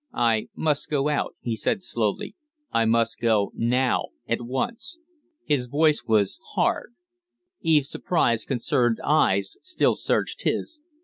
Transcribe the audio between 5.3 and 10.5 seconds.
His voice was hard. Eve's surprised, concerned eyes still searched